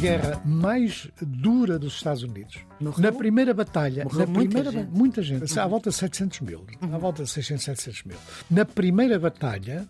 guerra 0.00 0.40
mais 0.46 1.08
dura 1.20 1.78
dos 1.78 1.94
Estados 1.94 2.22
Unidos. 2.22 2.58
Morreu? 2.80 3.02
Na 3.02 3.12
primeira 3.12 3.52
batalha, 3.52 4.04
Morreu 4.04 4.20
na 4.20 4.26
muita 4.26 4.48
primeira, 4.48 4.70
gente. 4.70 4.90
muita 4.90 5.22
gente, 5.22 5.52
uhum. 5.52 5.62
à 5.62 5.66
volta 5.66 5.90
de 5.90 5.96
700 5.96 6.40
mil, 6.40 6.64
uhum. 6.82 6.94
à 6.94 6.98
volta 6.98 7.22
de 7.22 7.30
600, 7.30 7.64
700 7.64 8.04
mil. 8.04 8.16
Na 8.50 8.64
primeira 8.64 9.18
batalha, 9.18 9.86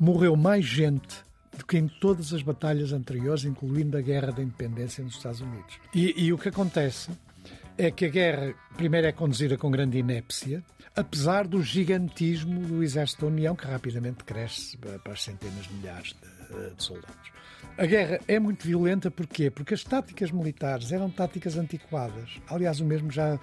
morreu 0.00 0.34
mais 0.36 0.64
gente 0.64 1.22
do 1.56 1.66
que 1.66 1.76
em 1.76 1.86
todas 1.86 2.32
as 2.32 2.42
batalhas 2.42 2.92
anteriores, 2.92 3.44
incluindo 3.44 3.96
a 3.96 4.00
Guerra 4.00 4.32
da 4.32 4.42
Independência 4.42 5.04
nos 5.04 5.16
Estados 5.16 5.42
Unidos. 5.42 5.78
E, 5.94 6.14
e 6.24 6.32
o 6.32 6.38
que 6.38 6.48
acontece 6.48 7.10
é 7.78 7.90
que 7.90 8.04
a 8.04 8.08
guerra, 8.08 8.54
primeiro, 8.76 9.06
é 9.06 9.12
conduzida 9.12 9.56
com 9.56 9.70
grande 9.70 9.98
inépcia, 9.98 10.62
apesar 10.94 11.46
do 11.46 11.62
gigantismo 11.62 12.60
do 12.66 12.82
Exército 12.82 13.22
da 13.22 13.28
União, 13.28 13.56
que 13.56 13.66
rapidamente 13.66 14.24
cresce 14.24 14.76
para 14.76 15.12
as 15.12 15.22
centenas 15.22 15.66
de 15.66 15.74
milhares 15.74 16.14
de, 16.14 16.74
de 16.74 16.82
soldados. 16.82 17.32
A 17.78 17.86
guerra 17.86 18.20
é 18.28 18.38
muito 18.38 18.66
violenta 18.66 19.10
porquê? 19.10 19.50
Porque 19.50 19.72
as 19.72 19.82
táticas 19.82 20.30
militares 20.30 20.92
eram 20.92 21.08
táticas 21.08 21.56
antiquadas. 21.56 22.38
Aliás, 22.46 22.80
o 22.80 22.84
mesmo 22.84 23.10
já 23.10 23.38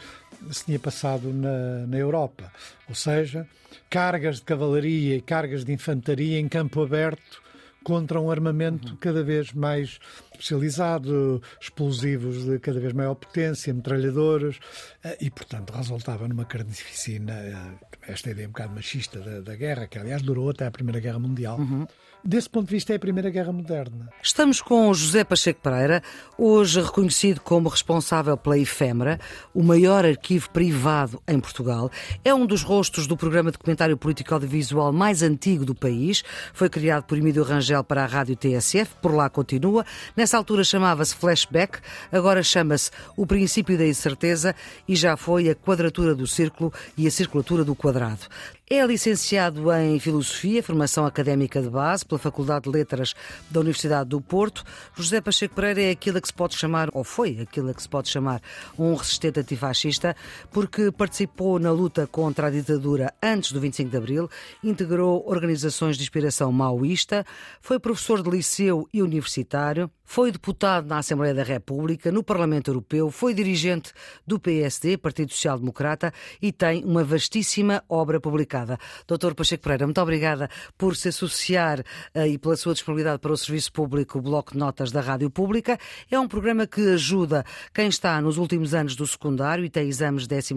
se 0.52 0.66
tinha 0.66 0.80
passado 0.80 1.34
na, 1.34 1.88
na 1.88 1.98
Europa. 1.98 2.52
Ou 2.88 2.94
seja, 2.94 3.48
cargas 3.90 4.38
de 4.38 4.44
cavalaria 4.44 5.16
e 5.16 5.22
cargas 5.22 5.66
de 5.66 5.74
infantaria 5.74 6.40
em 6.40 6.48
campo 6.48 6.84
aberto 6.84 7.42
contra 7.84 8.22
um 8.22 8.30
armamento 8.30 8.96
cada 8.98 9.24
vez 9.24 9.52
mais 9.52 10.00
especializado, 10.40 11.42
explosivos 11.60 12.46
de 12.46 12.60
cada 12.60 12.80
vez 12.80 12.94
maior 12.94 13.16
potência, 13.16 13.74
metralhadoras, 13.74 14.58
eh, 15.04 15.18
e, 15.22 15.30
portanto, 15.30 15.72
resultava 15.72 16.28
numa 16.28 16.46
carnificina, 16.46 17.34
eh, 17.34 17.86
esta 18.08 18.32
ideia 18.32 18.48
um 18.48 18.52
bocado 18.52 18.74
machista 18.74 19.20
da, 19.20 19.42
da 19.42 19.56
guerra, 19.56 19.88
que 19.88 20.00
aliás 20.00 20.22
durou 20.22 20.50
até 20.50 20.66
a 20.66 20.72
Primeira 20.72 21.00
Guerra 21.00 21.20
Mundial. 21.20 21.60
Uhum. 21.60 21.86
Desse 22.24 22.50
ponto 22.50 22.68
de 22.68 22.76
vista, 22.76 22.92
é 22.92 22.98
a 22.98 23.00
Primeira 23.00 23.30
Guerra 23.30 23.54
Moderna. 23.54 24.10
Estamos 24.22 24.62
com 24.62 24.94
José 24.94 25.24
Pacheco 25.24 25.62
Pereira, 25.62 26.04
hoje 26.38 26.82
reconhecido 26.82 27.40
como 27.40 27.70
responsável 27.70 28.36
pela 28.36 28.58
Efêmera, 28.58 29.20
o 29.54 29.64
maior 29.64 30.06
arquivo 30.06 30.50
privado 30.50 31.22
em 31.26 31.40
Portugal. 31.40 31.90
É 32.24 32.34
um 32.34 32.46
dos 32.46 32.62
rostos 32.62 33.08
do 33.08 33.16
programa 33.16 33.52
de 33.52 33.58
comentário 33.58 33.96
político 33.96 34.34
audiovisual 34.34 34.92
mais 34.92 35.24
antigo 35.24 35.64
do 35.64 35.74
país. 35.74 36.22
Foi 36.54 36.70
criado 36.70 37.04
por 37.06 37.18
Emílio 37.18 37.42
Rangel 37.42 37.86
para 37.86 38.04
a 38.04 38.08
rádio 38.08 38.36
TSF, 38.36 38.96
por 39.02 39.14
lá 39.14 39.30
continua. 39.30 39.86
Nessa 40.16 40.29
altura 40.38 40.64
chamava-se 40.64 41.16
Flashback, 41.16 41.80
agora 42.12 42.44
chama-se 42.44 42.92
O 43.16 43.26
Princípio 43.26 43.78
da 43.78 43.86
Incerteza 43.86 44.56
e 44.88 44.96
já 44.96 45.16
foi 45.18 45.50
a 45.50 45.56
quadratura 45.56 46.16
do 46.16 46.28
círculo 46.28 46.74
e 46.98 47.08
a 47.08 47.12
circulatura 47.12 47.64
do 47.64 47.76
quadrado. 47.76 48.28
É 48.72 48.86
licenciado 48.86 49.74
em 49.74 50.00
Filosofia, 50.00 50.62
formação 50.62 51.04
académica 51.04 51.60
de 51.60 51.68
base, 51.68 52.06
pela 52.06 52.20
Faculdade 52.20 52.66
de 52.66 52.70
Letras 52.70 53.16
da 53.50 53.62
Universidade 53.62 54.10
do 54.10 54.22
Porto. 54.22 54.64
José 54.96 55.20
Pacheco 55.20 55.56
Pereira 55.56 55.82
é 55.82 55.90
aquilo 55.90 56.22
que 56.22 56.28
se 56.28 56.34
pode 56.36 56.56
chamar, 56.56 56.88
ou 56.94 57.04
foi 57.04 57.40
aquilo 57.42 57.74
que 57.74 57.82
se 57.82 57.90
pode 57.90 58.10
chamar, 58.10 58.40
um 58.78 58.94
resistente 58.94 59.40
antifascista, 59.40 60.16
porque 60.52 60.92
participou 60.92 61.58
na 61.58 61.72
luta 61.72 62.06
contra 62.06 62.46
a 62.46 62.52
ditadura 62.52 63.12
antes 63.24 63.52
do 63.52 63.60
25 63.60 63.90
de 63.90 63.98
Abril, 63.98 64.30
integrou 64.64 65.28
organizações 65.28 65.98
de 65.98 66.04
inspiração 66.04 66.52
maoísta, 66.52 67.26
foi 67.60 67.80
professor 67.80 68.22
de 68.22 68.30
liceu 68.30 68.88
e 68.94 69.02
universitário, 69.02 69.90
foi 70.06 70.32
deputado 70.32 70.88
na 70.88 71.00
Assembleia 71.00 71.34
da 71.34 71.44
República, 71.44 72.12
no 72.12 72.24
Parlamento 72.24 72.70
Europeu, 72.70 73.10
foi 73.10 73.34
dirigente 73.34 73.94
do 74.28 74.40
PSD, 74.40 74.98
Partido 74.98 75.32
Social 75.32 75.58
Democrata, 75.58 76.14
e 76.40 76.52
tem 76.52 76.84
uma 76.84 77.04
vastíssima 77.04 77.84
obra 77.90 78.20
publicada. 78.20 78.59
Doutor 79.08 79.36
Pacheco 79.36 79.64
Pereira, 79.64 79.86
muito 79.86 80.02
obrigada 80.02 80.50
por 80.78 80.96
se 80.96 81.10
associar 81.10 81.80
uh, 81.80 82.26
e 82.26 82.38
pela 82.38 82.56
sua 82.56 82.74
disponibilidade 82.74 83.20
para 83.20 83.32
o 83.32 83.38
Serviço 83.38 83.72
Público, 83.72 84.22
Bloco 84.22 84.54
de 84.54 84.58
Notas 84.58 84.92
da 84.92 85.02
Rádio 85.02 85.30
Pública. 85.30 85.78
É 86.10 86.20
um 86.20 86.28
programa 86.28 86.68
que 86.68 86.82
ajuda 86.94 87.46
quem 87.74 87.88
está 87.88 88.20
nos 88.22 88.38
últimos 88.38 88.74
anos 88.74 88.96
do 88.96 89.06
secundário 89.06 89.64
e 89.66 89.70
tem 89.70 89.88
exames 89.88 90.28
de 90.28 90.36
12 90.36 90.54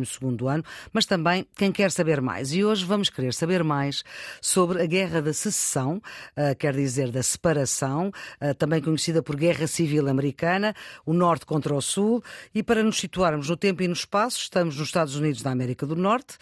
ano, 0.49 0.65
mas 0.93 1.07
também 1.07 1.47
quem 1.57 1.73
quer 1.73 1.91
saber 1.91 2.21
mais. 2.21 2.53
E 2.53 2.65
hoje 2.65 2.85
vamos 2.85 3.09
querer 3.09 3.35
saber 3.35 3.63
mais 3.63 4.03
sobre 4.41 4.83
a 4.83 4.87
Guerra 4.87 5.21
da 5.21 5.33
Secessão, 5.33 5.97
uh, 6.37 6.57
quer 6.59 6.75
dizer, 6.75 7.11
da 7.11 7.23
separação, 7.23 8.13
uh, 8.41 8.55
também 8.55 8.81
conhecida 8.81 9.23
por 9.23 9.37
Guerra 9.37 9.67
Civil 9.67 10.09
Americana, 10.09 10.75
o 11.05 11.13
Norte 11.13 11.47
contra 11.47 11.75
o 11.75 11.81
Sul, 11.81 12.23
e 12.55 12.63
para 12.63 12.83
nos 12.83 12.99
situarmos 12.99 13.49
no 13.49 13.57
tempo 13.57 13.83
e 13.83 13.89
no 13.89 13.95
espaço, 13.95 14.39
estamos 14.39 14.77
nos 14.77 14.89
Estados 14.89 15.17
Unidos 15.17 15.43
da 15.43 15.51
América 15.51 15.87
do 15.87 15.97
Norte, 15.97 16.37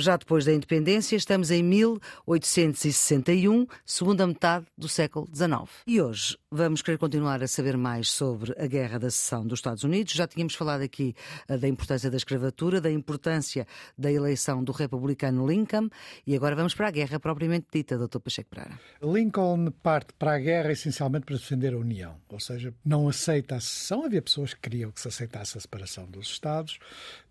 já 0.00 0.16
depois 0.16 0.44
da 0.44 0.52
independência, 0.52 1.16
estamos 1.16 1.50
em 1.50 1.62
1861, 1.62 3.66
segunda 3.84 4.26
metade 4.26 4.66
do 4.76 4.88
século 4.88 5.26
XIX. 5.34 5.70
E 5.86 6.00
hoje 6.00 6.38
vamos 6.50 6.82
querer 6.82 6.98
continuar 6.98 7.42
a 7.42 7.48
saber 7.48 7.76
mais 7.76 8.10
sobre 8.10 8.54
a 8.58 8.66
Guerra 8.66 8.98
da 8.98 9.10
Seção 9.10 9.46
dos 9.46 9.58
Estados 9.58 9.84
Unidos. 9.84 10.12
Já 10.12 10.26
tínhamos 10.26 10.54
falado 10.54 10.82
aqui 10.82 11.14
eh, 11.48 11.58
da 11.58 11.66
importância 11.66 12.10
da 12.10 12.16
escravatura, 12.16 12.80
da 12.80 12.90
importância 12.90 13.66
da 13.96 14.12
eleição 14.12 14.62
do 14.62 14.72
republicano 14.72 15.46
Lincoln 15.46 15.88
e 16.26 16.36
agora 16.36 16.54
vamos 16.54 16.74
para 16.74 16.88
a 16.88 16.90
guerra 16.90 17.18
propriamente 17.18 17.66
dita, 17.72 17.98
Dr. 17.98 18.18
Pacheco 18.18 18.50
Pereira. 18.50 18.78
Lincoln 19.02 19.70
parte 19.82 20.12
para 20.18 20.34
a 20.34 20.38
guerra 20.38 20.72
essencialmente 20.72 21.26
para 21.26 21.36
defender 21.36 21.74
a 21.74 21.78
União, 21.78 22.16
ou 22.28 22.40
seja, 22.40 22.72
não 22.84 23.08
aceita 23.08 23.56
a 23.56 23.60
secessão. 23.60 24.04
Havia 24.04 24.22
pessoas 24.22 24.54
que 24.54 24.60
queriam 24.60 24.90
que 24.90 25.00
se 25.00 25.08
aceitasse 25.08 25.58
a 25.58 25.60
separação 25.60 26.06
dos 26.06 26.28
Estados 26.28 26.78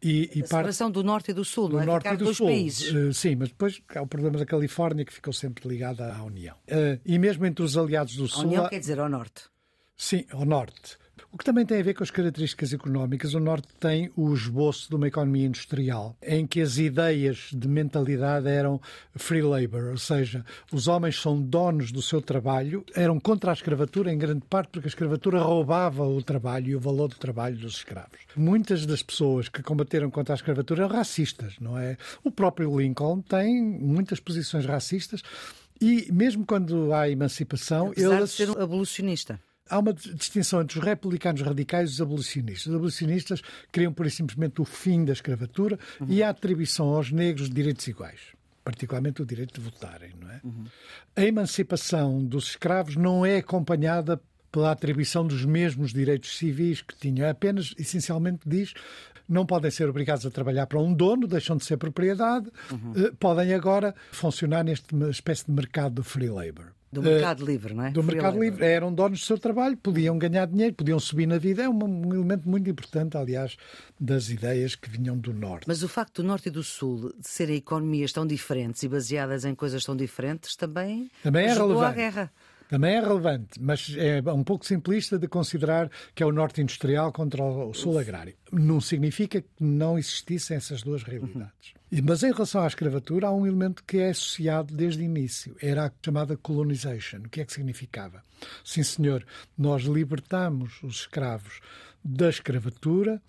e, 0.01 0.09
e 0.09 0.23
a 0.23 0.27
parte... 0.27 0.47
separação 0.47 0.91
do 0.91 1.03
Norte 1.03 1.31
e 1.31 1.33
do 1.33 1.45
Sul, 1.45 1.69
do 1.69 1.77
não 1.77 1.83
é? 1.83 1.85
Norte 1.85 2.07
e 2.07 2.17
do 2.17 2.33
Sul 2.33 2.47
países. 2.47 2.56
Uh, 2.65 3.13
sim, 3.13 3.35
mas 3.35 3.49
depois 3.49 3.81
há 3.95 4.01
o 4.01 4.07
problema 4.07 4.37
da 4.37 4.45
Califórnia 4.45 5.05
que 5.05 5.13
ficou 5.13 5.33
sempre 5.33 5.67
ligada 5.67 6.13
à 6.13 6.23
União. 6.23 6.55
Uh, 6.67 6.99
e 7.05 7.17
mesmo 7.19 7.45
entre 7.45 7.63
os 7.63 7.77
aliados 7.77 8.15
do 8.15 8.27
Sul. 8.27 8.43
A 8.43 8.45
União 8.45 8.69
quer 8.69 8.79
dizer 8.79 8.99
ao 8.99 9.09
Norte. 9.09 9.43
Sim, 9.95 10.25
ao 10.31 10.45
Norte. 10.45 10.97
O 11.31 11.37
que 11.37 11.45
também 11.45 11.65
tem 11.65 11.79
a 11.79 11.83
ver 11.83 11.93
com 11.93 12.03
as 12.03 12.11
características 12.11 12.73
económicas. 12.73 13.33
O 13.33 13.39
Norte 13.39 13.67
tem 13.79 14.11
o 14.15 14.33
esboço 14.33 14.89
de 14.89 14.95
uma 14.95 15.07
economia 15.07 15.45
industrial, 15.45 16.15
em 16.21 16.45
que 16.45 16.61
as 16.61 16.77
ideias 16.77 17.49
de 17.53 17.67
mentalidade 17.67 18.47
eram 18.47 18.81
free 19.15 19.41
labor, 19.41 19.91
ou 19.91 19.97
seja, 19.97 20.45
os 20.71 20.87
homens 20.87 21.19
são 21.19 21.41
donos 21.41 21.91
do 21.91 22.01
seu 22.01 22.21
trabalho, 22.21 22.85
eram 22.95 23.19
contra 23.19 23.51
a 23.51 23.53
escravatura 23.53 24.11
em 24.11 24.17
grande 24.17 24.43
parte 24.49 24.69
porque 24.71 24.87
a 24.87 24.89
escravatura 24.89 25.39
roubava 25.39 26.05
o 26.05 26.21
trabalho 26.21 26.69
e 26.69 26.75
o 26.75 26.79
valor 26.79 27.07
do 27.07 27.15
trabalho 27.15 27.57
dos 27.57 27.77
escravos. 27.77 28.19
Muitas 28.35 28.85
das 28.85 29.01
pessoas 29.01 29.49
que 29.49 29.61
combateram 29.61 30.09
contra 30.09 30.33
a 30.33 30.37
escravatura 30.37 30.83
eram 30.83 30.95
racistas, 30.95 31.55
não 31.59 31.77
é? 31.77 31.97
O 32.23 32.31
próprio 32.31 32.79
Lincoln 32.79 33.21
tem 33.21 33.61
muitas 33.61 34.19
posições 34.19 34.65
racistas. 34.65 35.21
E 35.79 36.11
mesmo 36.11 36.45
quando 36.45 36.91
há 36.93 37.09
emancipação, 37.09 37.89
Apesar 37.89 38.17
ele. 38.17 38.25
De 38.25 38.29
ser 38.29 38.49
um 38.49 38.61
abolicionista 38.61 39.39
há 39.69 39.79
uma 39.79 39.93
distinção 39.93 40.61
entre 40.61 40.79
os 40.79 40.83
republicanos 40.83 41.41
radicais 41.41 41.89
e 41.89 41.93
os 41.93 42.01
abolicionistas. 42.01 42.67
Os 42.67 42.75
abolicionistas 42.75 43.41
queriam, 43.71 43.93
por 43.93 44.09
simplesmente, 44.09 44.61
o 44.61 44.65
fim 44.65 45.05
da 45.05 45.13
escravatura 45.13 45.77
uhum. 45.99 46.07
e 46.09 46.23
a 46.23 46.29
atribuição 46.29 46.87
aos 46.87 47.11
negros 47.11 47.49
de 47.49 47.55
direitos 47.55 47.87
iguais. 47.87 48.19
Particularmente 48.63 49.21
o 49.21 49.25
direito 49.25 49.53
de 49.53 49.61
votarem, 49.61 50.13
não 50.19 50.29
é? 50.29 50.41
Uhum. 50.43 50.65
A 51.15 51.21
emancipação 51.23 52.23
dos 52.23 52.49
escravos 52.49 52.95
não 52.95 53.25
é 53.25 53.37
acompanhada 53.37 54.21
pela 54.51 54.71
atribuição 54.71 55.25
dos 55.25 55.45
mesmos 55.45 55.93
direitos 55.93 56.37
civis 56.37 56.81
que 56.81 56.95
tinham. 56.95 57.29
Apenas, 57.29 57.73
essencialmente, 57.77 58.41
diz 58.45 58.73
não 59.27 59.45
podem 59.45 59.69
ser 59.69 59.89
obrigados 59.89 60.25
a 60.25 60.31
trabalhar 60.31 60.67
para 60.67 60.79
um 60.79 60.93
dono, 60.93 61.27
deixam 61.27 61.57
de 61.57 61.65
ser 61.65 61.77
propriedade, 61.77 62.49
uhum. 62.71 63.13
Podem 63.19 63.53
agora 63.53 63.93
funcionar 64.11 64.63
neste 64.63 64.95
espécie 65.09 65.45
de 65.45 65.51
mercado 65.51 65.95
do 65.95 66.03
free 66.03 66.29
labor. 66.29 66.76
Do 66.91 67.01
mercado 67.01 67.43
uh, 67.43 67.45
livre, 67.45 67.73
não 67.73 67.85
é? 67.85 67.91
Do 67.91 68.01
Free 68.01 68.15
mercado 68.15 68.33
labor. 68.33 68.43
livre. 68.45 68.65
Eram 68.65 68.93
donos 68.93 69.19
do 69.19 69.25
seu 69.25 69.37
trabalho, 69.37 69.75
podiam 69.77 70.17
ganhar 70.17 70.45
dinheiro, 70.45 70.73
podiam 70.73 70.99
subir 70.99 71.27
na 71.27 71.37
vida. 71.37 71.63
É 71.63 71.69
um, 71.69 71.83
um, 71.83 72.13
elemento 72.13 72.47
muito 72.47 72.69
importante, 72.69 73.17
aliás, 73.17 73.57
das 73.99 74.29
ideias 74.29 74.75
que 74.75 74.89
vinham 74.89 75.17
do 75.17 75.33
Norte. 75.33 75.65
Mas 75.67 75.83
o 75.83 75.89
facto 75.89 76.21
do 76.21 76.27
Norte 76.27 76.47
e 76.47 76.51
do 76.51 76.63
Sul 76.63 77.13
de 77.19 77.27
serem 77.27 77.57
economias 77.57 78.11
tão 78.13 78.25
diferentes 78.25 78.83
e 78.83 78.87
baseadas 78.87 79.43
em 79.43 79.53
coisas 79.53 79.83
tão 79.83 79.95
diferentes 79.95 80.55
também, 80.55 81.11
também 81.21 81.45
é 81.45 81.53
relevante. 81.53 81.85
à 81.85 81.91
guerra. 81.91 82.31
Também 82.69 82.95
é 82.95 82.99
relevante, 82.99 83.61
mas 83.61 83.95
é 83.97 84.21
um 84.31 84.43
pouco 84.43 84.65
simplista 84.65 85.17
de 85.17 85.27
considerar 85.27 85.89
que 86.13 86.21
é 86.21 86.25
o 86.25 86.31
norte 86.33 86.61
industrial 86.61 87.13
contra 87.13 87.41
o 87.41 87.73
sul 87.73 87.97
agrário. 87.97 88.35
Não 88.51 88.81
significa 88.81 89.41
que 89.41 89.47
não 89.59 89.97
existissem 89.97 90.57
essas 90.57 90.83
duas 90.83 91.01
realidades. 91.03 91.71
Uhum. 91.71 91.76
Mas 92.03 92.21
em 92.21 92.31
relação 92.31 92.61
à 92.61 92.67
escravatura, 92.67 93.27
há 93.27 93.31
um 93.31 93.47
elemento 93.47 93.83
que 93.85 93.97
é 93.97 94.09
associado 94.09 94.75
desde 94.75 95.01
o 95.01 95.05
início. 95.05 95.55
Era 95.61 95.85
a 95.85 95.91
chamada 96.03 96.35
colonization. 96.35 97.19
O 97.19 97.29
que 97.29 97.41
é 97.41 97.45
que 97.45 97.53
significava? 97.53 98.21
Sim, 98.63 98.83
senhor, 98.83 99.25
nós 99.57 99.83
libertamos 99.83 100.81
os 100.83 101.01
escravos 101.01 101.61
da 102.03 102.29
escravatura, 102.29 103.21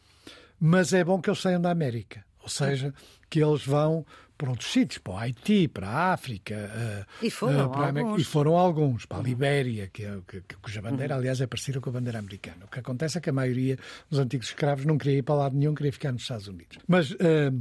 mas 0.60 0.92
é 0.92 1.04
bom 1.04 1.20
que 1.20 1.30
eles 1.30 1.40
saiam 1.40 1.60
da 1.60 1.70
América. 1.70 2.24
Ou 2.42 2.48
seja, 2.48 2.94
que 3.28 3.42
eles 3.42 3.64
vão 3.64 4.04
para 4.36 4.50
outros 4.50 4.70
sítios, 4.72 4.98
para 4.98 5.12
o 5.12 5.16
Haiti, 5.16 5.68
para 5.68 5.88
a 5.88 6.12
África. 6.12 6.54
Uh, 6.54 7.26
e, 7.26 7.30
foram 7.30 7.66
uh, 7.66 7.70
para 7.70 7.86
alguns. 7.86 8.20
e 8.20 8.24
foram 8.24 8.56
alguns. 8.56 9.04
Para 9.04 9.18
a 9.18 9.22
Libéria, 9.22 9.88
que, 9.88 10.04
é, 10.04 10.18
que, 10.26 10.56
cuja 10.62 10.80
bandeira, 10.80 11.14
uhum. 11.14 11.20
aliás, 11.20 11.40
é 11.40 11.46
parecida 11.46 11.80
com 11.80 11.90
a 11.90 11.92
bandeira 11.92 12.20
americana. 12.20 12.64
O 12.64 12.68
que 12.68 12.78
acontece 12.78 13.18
é 13.18 13.20
que 13.20 13.30
a 13.30 13.32
maioria 13.32 13.76
dos 14.08 14.20
antigos 14.20 14.46
escravos 14.46 14.84
não 14.84 14.96
queria 14.96 15.18
ir 15.18 15.22
para 15.22 15.34
lado 15.34 15.56
nenhum, 15.56 15.74
queria 15.74 15.92
ficar 15.92 16.12
nos 16.12 16.22
Estados 16.22 16.48
Unidos. 16.48 16.78
Mas. 16.86 17.10
Uh, 17.12 17.60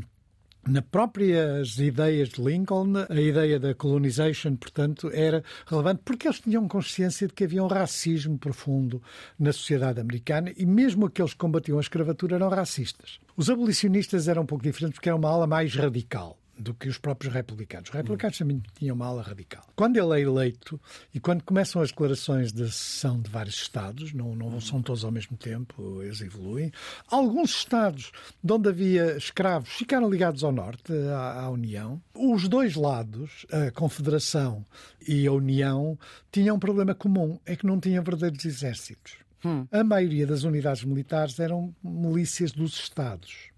na 0.68 0.82
próprias 0.82 1.78
ideias 1.80 2.30
de 2.30 2.42
Lincoln, 2.42 2.94
a 3.10 3.22
ideia 3.22 3.60
da 3.60 3.74
colonization, 3.74 4.56
portanto, 4.56 5.10
era 5.14 5.44
relevante 5.66 6.02
porque 6.04 6.28
eles 6.28 6.40
tinham 6.40 6.68
consciência 6.68 7.28
de 7.28 7.34
que 7.34 7.46
havia 7.46 7.64
um 7.64 7.68
racismo 7.68 8.38
profundo 8.38 9.02
na 9.40 9.54
sociedade 9.54 10.00
americana 10.00 10.52
e 10.58 10.66
mesmo 10.66 11.06
aqueles 11.06 11.32
que 11.32 11.40
combatiam 11.40 11.78
a 11.78 11.82
escravatura 11.82 12.36
eram 12.36 12.50
racistas. 12.50 13.20
Os 13.36 13.50
abolicionistas 13.50 14.28
eram 14.28 14.44
um 14.44 14.46
pouco 14.46 14.64
diferentes 14.64 14.96
porque 14.96 15.10
era 15.10 15.16
uma 15.16 15.30
ala 15.30 15.48
mais 15.48 15.74
radical 15.74 16.38
do 16.58 16.74
que 16.74 16.88
os 16.88 16.98
próprios 16.98 17.34
republicanos. 17.34 17.90
Os 17.90 17.96
republicanos 17.96 18.38
também 18.38 18.62
tinham 18.78 18.96
uma 18.96 19.08
ala 19.08 19.22
radical. 19.22 19.66
Quando 19.76 19.98
ele 19.98 20.20
é 20.20 20.22
eleito 20.22 20.80
e 21.14 21.20
quando 21.20 21.44
começam 21.44 21.82
as 21.82 21.90
declarações 21.90 22.52
de 22.52 22.66
secessão 22.66 23.22
de 23.22 23.30
vários 23.30 23.56
Estados, 23.56 24.14
não, 24.14 24.36
não 24.36 24.62
são 24.62 24.82
todos 24.82 25.04
ao 25.04 25.12
mesmo 25.12 25.36
tempo, 25.38 26.02
eles 26.02 26.22
evoluem, 26.22 26.72
alguns 27.08 27.58
Estados 27.58 28.12
de 28.44 28.54
onde 28.54 28.70
havia 28.70 29.18
escravos 29.18 29.70
ficaram 29.70 30.10
ligados 30.10 30.44
ao 30.44 30.52
Norte, 30.52 30.92
à, 31.14 31.42
à 31.44 31.50
União. 31.50 32.02
Os 32.14 32.48
dois 32.48 32.76
lados, 32.76 33.46
a 33.52 33.72
Confederação 33.72 34.66
e 35.08 35.28
a 35.28 35.32
União, 35.32 35.98
tinham 36.32 36.56
um 36.56 36.60
problema 36.60 36.94
comum, 36.94 37.40
é 37.46 37.56
que 37.56 37.66
não 37.66 37.80
tinham 37.80 38.04
verdadeiros 38.04 38.46
exércitos. 38.46 39.18
Hum. 39.46 39.68
A 39.72 39.84
maioria 39.84 40.26
das 40.26 40.44
unidades 40.44 40.84
militares 40.84 41.40
eram 41.40 41.74
milícias 41.84 42.52
dos 42.52 42.74
Estados. 42.80 43.50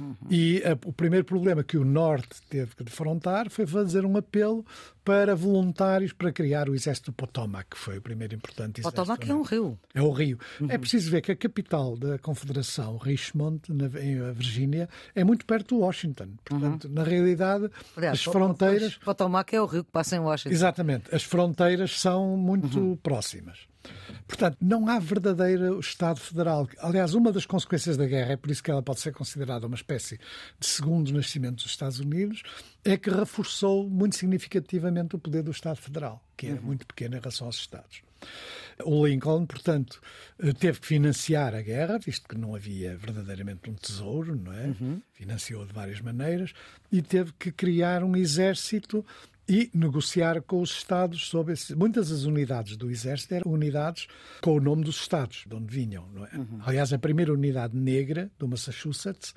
Uhum. 0.00 0.14
E 0.30 0.62
a, 0.64 0.72
o 0.86 0.92
primeiro 0.92 1.24
problema 1.24 1.62
que 1.62 1.76
o 1.76 1.84
Norte 1.84 2.40
teve 2.48 2.74
que 2.76 2.84
defrontar 2.84 3.50
foi 3.50 3.66
fazer 3.66 4.04
um 4.04 4.16
apelo 4.16 4.64
para 5.04 5.34
voluntários 5.34 6.12
para 6.12 6.32
criar 6.32 6.68
o 6.68 6.74
exército 6.74 7.10
do 7.10 7.14
Potomac, 7.14 7.68
que 7.70 7.76
foi 7.76 7.98
o 7.98 8.02
primeiro 8.02 8.34
importante 8.34 8.80
exército. 8.80 9.02
Potomac 9.02 9.30
é 9.30 9.34
um 9.34 9.42
rio. 9.42 9.78
É 9.94 10.00
o 10.00 10.10
rio. 10.10 10.38
Uhum. 10.60 10.68
É 10.70 10.78
preciso 10.78 11.10
ver 11.10 11.20
que 11.20 11.32
a 11.32 11.36
capital 11.36 11.96
da 11.96 12.18
Confederação, 12.18 12.96
Richmond, 12.96 13.60
na, 13.68 13.86
em 14.00 14.32
Virgínia, 14.32 14.88
é 15.14 15.22
muito 15.22 15.44
perto 15.44 15.74
de 15.74 15.80
Washington. 15.82 16.28
Portanto, 16.44 16.84
uhum. 16.84 16.94
na 16.94 17.02
realidade, 17.02 17.70
Aliás, 17.96 18.18
as 18.18 18.24
fronteiras... 18.24 18.96
Potomac 18.96 19.54
é 19.54 19.60
o 19.60 19.66
rio 19.66 19.84
que 19.84 19.90
passa 19.90 20.16
em 20.16 20.20
Washington. 20.20 20.54
Exatamente. 20.54 21.14
As 21.14 21.22
fronteiras 21.22 22.00
são 22.00 22.36
muito 22.36 22.78
uhum. 22.78 22.96
próximas. 22.96 23.66
Portanto, 24.26 24.56
não 24.60 24.88
há 24.88 24.98
verdadeiro 24.98 25.78
Estado 25.78 26.18
federal. 26.18 26.66
Aliás, 26.78 27.14
uma 27.14 27.30
das 27.30 27.44
consequências 27.44 27.96
da 27.96 28.06
guerra, 28.06 28.32
é 28.32 28.36
por 28.36 28.50
isso 28.50 28.62
que 28.62 28.70
ela 28.70 28.82
pode 28.82 29.00
ser 29.00 29.12
considerada 29.12 29.66
uma 29.66 29.76
espécie 29.76 30.18
de 30.58 30.66
segundo 30.66 31.12
nascimento 31.12 31.56
dos 31.56 31.66
Estados 31.66 32.00
Unidos, 32.00 32.42
é 32.84 32.96
que 32.96 33.10
reforçou 33.10 33.88
muito 33.88 34.16
significativamente 34.16 35.16
o 35.16 35.18
poder 35.18 35.42
do 35.42 35.50
Estado 35.50 35.76
federal, 35.76 36.22
que 36.36 36.46
era 36.46 36.56
uhum. 36.56 36.66
muito 36.66 36.86
pequeno 36.86 37.16
em 37.16 37.20
relação 37.20 37.46
aos 37.46 37.56
Estados. 37.56 38.02
O 38.84 39.06
Lincoln, 39.06 39.46
portanto, 39.46 40.00
teve 40.58 40.80
que 40.80 40.86
financiar 40.86 41.54
a 41.54 41.62
guerra, 41.62 41.98
visto 41.98 42.28
que 42.28 42.36
não 42.36 42.54
havia 42.54 42.96
verdadeiramente 42.96 43.70
um 43.70 43.74
tesouro, 43.74 44.34
não 44.34 44.52
é? 44.52 44.66
Uhum. 44.66 45.00
Financiou 45.12 45.64
de 45.64 45.72
várias 45.72 46.00
maneiras 46.00 46.52
e 46.90 47.00
teve 47.00 47.32
que 47.38 47.52
criar 47.52 48.02
um 48.02 48.16
exército 48.16 49.04
e 49.48 49.70
negociar 49.74 50.40
com 50.42 50.60
os 50.60 50.70
Estados 50.70 51.26
sobre 51.26 51.52
esse... 51.52 51.74
muitas 51.74 52.08
das 52.08 52.24
unidades 52.24 52.76
do 52.76 52.90
Exército 52.90 53.34
eram 53.34 53.52
unidades 53.52 54.06
com 54.40 54.56
o 54.56 54.60
nome 54.60 54.84
dos 54.84 55.00
Estados, 55.00 55.44
de 55.46 55.54
onde 55.54 55.74
vinham. 55.74 56.08
É? 56.32 56.36
Uhum. 56.36 56.60
Aliás, 56.64 56.92
a 56.92 56.98
primeira 56.98 57.32
unidade 57.32 57.76
negra 57.76 58.30
do 58.38 58.48
Massachusetts, 58.48 59.34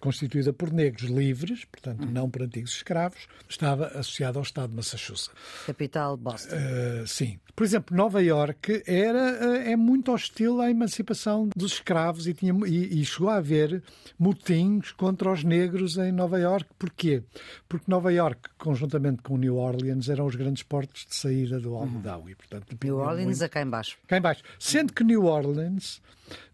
constituída 0.00 0.52
por 0.52 0.72
negros 0.72 1.10
livres, 1.10 1.64
portanto 1.66 2.04
uhum. 2.04 2.10
não 2.10 2.30
por 2.30 2.42
antigos 2.42 2.72
escravos, 2.72 3.26
estava 3.48 3.86
associada 3.88 4.38
ao 4.38 4.42
Estado 4.42 4.70
de 4.70 4.76
Massachusetts. 4.76 5.30
Capital 5.66 6.16
Boston. 6.16 6.56
Uh, 6.56 7.06
sim. 7.06 7.38
Por 7.54 7.64
exemplo, 7.64 7.94
Nova 7.94 8.22
York 8.22 8.82
era, 8.86 9.38
uh, 9.40 9.54
é 9.56 9.76
muito 9.76 10.12
hostil 10.12 10.60
à 10.60 10.70
emancipação 10.70 11.50
dos 11.54 11.72
escravos 11.72 12.26
e, 12.26 12.32
tinha, 12.32 12.54
e, 12.66 13.00
e 13.00 13.04
chegou 13.04 13.28
a 13.28 13.36
haver 13.36 13.82
motins 14.18 14.92
contra 14.92 15.30
os 15.30 15.44
negros 15.44 15.98
em 15.98 16.12
Nova 16.12 16.38
York. 16.38 16.70
Porquê? 16.78 17.22
Porque 17.68 17.84
Nova 17.88 18.12
York, 18.12 18.48
conjuntamente 18.56 19.22
com 19.22 19.34
o 19.34 19.38
New 19.50 19.56
Orleans 19.56 20.08
eram 20.08 20.26
os 20.26 20.36
grandes 20.36 20.62
portos 20.62 21.04
de 21.06 21.14
saída 21.14 21.58
do 21.58 21.74
algodão. 21.74 22.20
Uhum. 22.20 22.30
E, 22.30 22.34
portanto, 22.36 22.76
New 22.82 22.96
Orleans 22.98 23.24
muito... 23.24 23.44
a 23.44 23.48
cá 23.48 23.62
embaixo. 23.62 23.98
Cá 24.06 24.16
embaixo. 24.16 24.42
Sendo 24.58 24.92
que 24.92 25.02
New 25.02 25.24
Orleans 25.24 26.00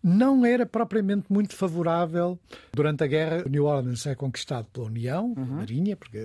não 0.02 0.46
era 0.46 0.64
propriamente 0.64 1.26
muito 1.32 1.54
favorável. 1.54 2.38
Durante 2.72 3.02
a 3.02 3.06
guerra, 3.06 3.44
New 3.48 3.64
Orleans 3.64 4.06
é 4.06 4.14
conquistado 4.14 4.66
pela 4.72 4.86
União, 4.86 5.34
uhum. 5.36 5.42
a 5.42 5.46
Marinha, 5.46 5.96
porque 5.96 6.18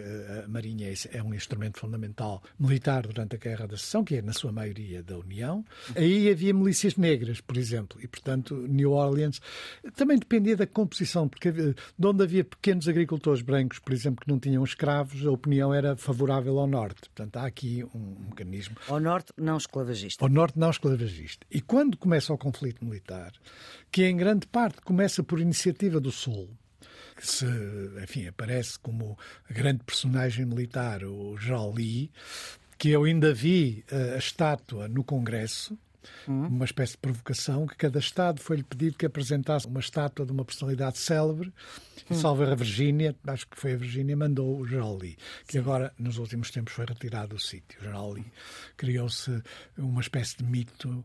a 0.44 0.48
Marinha 0.48 0.88
é, 0.88 1.18
é 1.18 1.24
um 1.24 1.34
instrumento 1.34 1.80
fundamental 1.80 2.44
militar 2.60 3.08
durante 3.08 3.36
a 3.36 3.40
Guerra 3.40 3.68
da 3.68 3.78
Seção, 3.78 4.04
que 4.04 4.16
é 4.16 4.22
na 4.22 4.34
sua 4.34 4.52
maioria 4.52 5.02
da 5.02 5.18
União. 5.18 5.66
Aí 5.96 6.30
havia 6.30 6.54
milícias 6.54 6.96
negras, 6.96 7.42
por 7.42 7.58
exemplo, 7.58 8.00
e 8.02 8.08
portanto 8.08 8.56
New 8.56 8.92
Orleans 8.92 9.42
também 9.96 10.18
dependia 10.18 10.56
da 10.56 10.68
composição, 10.68 11.28
porque 11.28 11.52
de 11.52 11.76
onde 12.04 12.24
havia 12.24 12.44
pequenos 12.44 12.88
agricultores 12.88 13.42
brancos, 13.42 13.80
por 13.80 13.94
exemplo, 13.94 14.24
que 14.24 14.32
não 14.32 14.40
tinham 14.40 14.64
escravos, 14.64 15.26
a 15.26 15.32
opinião 15.32 15.74
era 15.74 15.96
favorável 15.96 16.60
ao 16.62 16.68
Norte. 16.68 17.02
Portanto, 17.02 17.38
há 17.38 17.46
aqui 17.46 17.84
um, 17.94 18.16
mecanismo. 18.30 18.76
Ao 18.88 19.00
Norte, 19.00 19.34
não 19.38 19.58
esclavagista. 19.58 20.24
Ao 20.24 20.30
Norte, 20.30 20.58
não 20.58 20.70
esclavagista. 20.70 21.46
E 21.50 21.62
quando 21.62 21.98
começa 21.98 22.34
o 22.34 22.38
conflito 22.38 22.86
militar, 22.86 23.32
que 23.92 24.06
em 24.06 24.16
grande 24.16 24.48
parte 24.48 24.82
começa 24.82 25.24
por 25.24 25.40
iniciativa 25.40 26.00
do 26.00 26.12
Sul, 26.12 26.50
que 27.16 27.28
se, 27.28 27.46
enfim, 28.02 28.28
aparece 28.28 28.80
como 28.80 29.18
grande 29.50 29.84
personagem 29.84 30.46
militar, 30.46 31.04
o 31.04 31.36
Lee, 31.74 32.12
que 32.78 32.90
eu 32.90 33.04
ainda 33.04 33.34
vi 33.34 33.86
eh, 33.92 34.16
a 34.16 34.18
estátua 34.18 34.88
no 34.88 35.04
Congresso, 35.04 35.78
Uhum. 36.28 36.48
uma 36.48 36.66
espécie 36.66 36.94
de 36.94 36.98
provocação, 37.00 37.68
que 37.68 37.76
cada 37.76 38.00
Estado 38.00 38.42
foi-lhe 38.42 38.64
pedido 38.64 38.98
que 38.98 39.06
apresentasse 39.06 39.68
uma 39.68 39.80
estátua 39.80 40.26
de 40.26 40.32
uma 40.32 40.44
personalidade 40.44 40.98
célebre. 40.98 41.54
Uhum. 42.10 42.18
Salve 42.18 42.44
a 42.44 42.56
Virgínia, 42.56 43.16
acho 43.28 43.48
que 43.48 43.58
foi 43.58 43.74
a 43.74 43.78
Virgínia, 43.78 44.16
mandou 44.18 44.60
o 44.60 44.68
General 44.68 44.98
Lee, 44.98 45.18
que 45.48 45.58
agora, 45.58 45.94
nos 45.98 46.18
últimos 46.18 46.52
tempos, 46.52 46.74
foi 46.74 46.86
retirado 46.86 47.36
do 47.36 47.40
sítio. 47.40 47.80
O 47.80 47.84
General 47.84 48.12
Lee 48.12 48.26
criou-se 48.78 49.42
uma 49.78 50.02
espécie 50.02 50.38
de 50.38 50.44
mito 50.44 51.04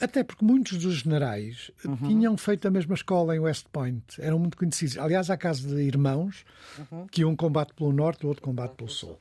até 0.00 0.24
porque 0.24 0.44
muitos 0.44 0.78
dos 0.78 0.96
generais 0.96 1.70
uhum. 1.84 1.96
tinham 1.96 2.36
feito 2.36 2.66
a 2.66 2.70
mesma 2.70 2.94
escola 2.94 3.36
em 3.36 3.38
West 3.38 3.66
Point, 3.72 4.02
eram 4.18 4.38
muito 4.38 4.56
conhecidos. 4.56 4.98
Aliás, 4.98 5.30
há 5.30 5.36
casos 5.36 5.72
de 5.72 5.82
irmãos 5.82 6.44
uhum. 6.90 7.06
que 7.06 7.24
um 7.24 7.36
combate 7.36 7.72
pelo 7.74 7.92
norte, 7.92 8.24
o 8.24 8.28
outro 8.28 8.42
combate 8.42 8.74
pelo 8.74 8.90
sul. 8.90 9.18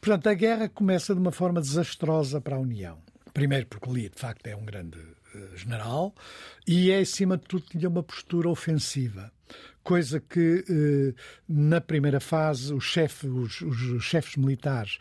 Portanto, 0.00 0.28
a 0.28 0.34
guerra 0.34 0.68
começa 0.68 1.14
de 1.14 1.20
uma 1.20 1.32
forma 1.32 1.60
desastrosa 1.60 2.40
para 2.40 2.56
a 2.56 2.60
União. 2.60 2.98
Primeiro 3.36 3.66
porque 3.66 3.90
Lee, 3.90 4.08
de 4.08 4.18
facto, 4.18 4.46
é 4.46 4.56
um 4.56 4.64
grande 4.64 4.96
uh, 4.98 5.56
general 5.58 6.14
e 6.66 6.90
é, 6.90 7.00
acima 7.00 7.36
de 7.36 7.44
tudo, 7.44 7.66
tinha 7.66 7.86
uma 7.86 8.02
postura 8.02 8.48
ofensiva. 8.48 9.30
Coisa 9.84 10.18
que, 10.20 10.64
uh, 10.70 11.14
na 11.46 11.78
primeira 11.78 12.18
fase, 12.18 12.72
os, 12.72 12.96
os, 13.24 13.60
os 13.60 14.02
chefes 14.02 14.36
militares 14.36 14.96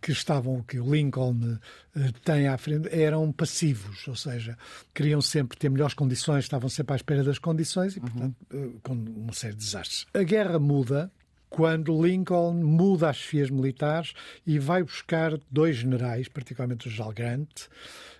que 0.00 0.12
estavam, 0.12 0.62
que 0.62 0.80
o 0.80 0.90
Lincoln 0.90 1.58
uh, 1.94 2.12
tem 2.24 2.48
à 2.48 2.56
frente, 2.56 2.88
eram 2.90 3.30
passivos, 3.30 4.08
ou 4.08 4.16
seja, 4.16 4.56
queriam 4.94 5.20
sempre 5.20 5.58
ter 5.58 5.68
melhores 5.68 5.92
condições, 5.92 6.44
estavam 6.44 6.70
sempre 6.70 6.94
à 6.94 6.96
espera 6.96 7.22
das 7.22 7.38
condições 7.38 7.98
e, 7.98 8.00
portanto, 8.00 8.34
com 8.82 8.94
uma 8.94 9.34
série 9.34 9.56
de 9.56 9.62
desastres. 9.62 10.06
A 10.14 10.22
guerra 10.22 10.58
muda 10.58 11.12
quando 11.54 12.04
Lincoln 12.04 12.54
muda 12.54 13.10
as 13.10 13.16
chefias 13.16 13.48
militares 13.48 14.12
e 14.44 14.58
vai 14.58 14.82
buscar 14.82 15.38
dois 15.48 15.76
generais, 15.76 16.26
particularmente 16.26 16.88
o 16.88 16.90
General 16.90 17.12
Grant 17.12 17.62